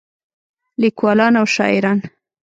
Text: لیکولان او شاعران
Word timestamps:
لیکولان 0.81 1.33
او 1.39 1.45
شاعران 1.55 1.99